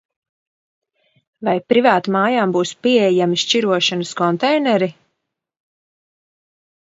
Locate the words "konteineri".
4.23-4.89